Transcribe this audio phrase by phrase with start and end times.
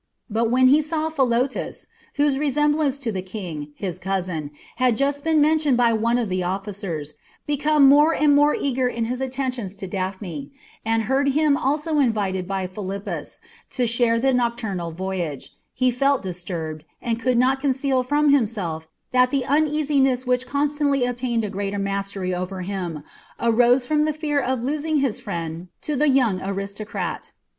[0.31, 5.39] But when he saw Philotas, whose resemblance to the King, his cousin, had just been
[5.39, 7.13] mentioned by one of the officers,
[7.45, 10.51] become more and more eager in his attentions to Daphne,
[10.83, 16.83] and heard him also invited by Philippus to share the nocturnal voyage, he felt disturbed,
[16.99, 22.33] and could not conceal from himself that the uneasiness which constantly obtained a greater mastery
[22.33, 23.03] over him
[23.39, 27.33] arose from the fear of losing his friend to the young aristocrat.